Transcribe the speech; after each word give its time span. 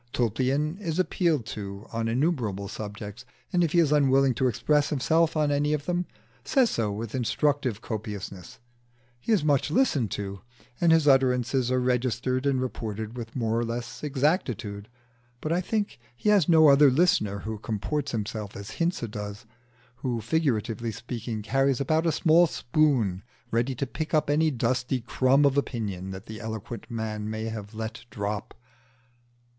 Tulpian 0.13 0.79
is 0.79 0.97
appealed 0.97 1.45
to 1.45 1.85
on 1.93 2.07
innumerable 2.07 2.67
subjects, 2.67 3.23
and 3.53 3.63
if 3.63 3.73
he 3.73 3.77
is 3.79 3.91
unwilling 3.91 4.33
to 4.33 4.47
express 4.47 4.89
himself 4.89 5.37
on 5.37 5.51
any 5.51 5.69
one 5.69 5.75
of 5.79 5.85
them, 5.85 6.05
says 6.43 6.71
so 6.71 6.91
with 6.91 7.13
instructive 7.13 7.81
copiousness: 7.81 8.57
he 9.19 9.31
is 9.31 9.43
much 9.43 9.69
listened 9.69 10.09
to, 10.09 10.41
and 10.81 10.91
his 10.91 11.07
utterances 11.07 11.69
are 11.69 11.79
registered 11.79 12.47
and 12.47 12.59
reported 12.63 13.15
with 13.15 13.35
more 13.35 13.59
or 13.59 13.63
less 13.63 14.03
exactitude. 14.03 14.89
But 15.39 15.51
I 15.51 15.61
think 15.61 15.99
he 16.17 16.29
has 16.29 16.49
no 16.49 16.69
other 16.69 16.89
listener 16.89 17.37
who 17.41 17.59
comports 17.59 18.11
himself 18.11 18.55
as 18.55 18.71
Hinze 18.79 19.01
does 19.07 19.45
who, 19.97 20.19
figuratively 20.19 20.91
speaking, 20.91 21.43
carries 21.43 21.79
about 21.79 22.07
a 22.07 22.11
small 22.11 22.47
spoon 22.47 23.21
ready 23.51 23.75
to 23.75 23.85
pick 23.85 24.15
up 24.15 24.31
any 24.31 24.49
dusty 24.49 24.99
crumb 24.99 25.45
of 25.45 25.59
opinion 25.59 26.09
that 26.09 26.25
the 26.25 26.41
eloquent 26.41 26.89
man 26.89 27.29
may 27.29 27.43
have 27.43 27.75
let 27.75 28.05
drop. 28.09 28.55